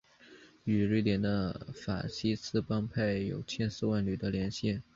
[0.63, 4.81] 与瑞典的法西斯帮派有千丝万缕的联系。